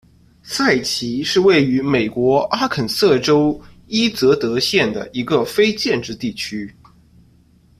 [0.41, 6.75] 塞奇是位于美国阿肯色州伊泽德县的一个非建制地区。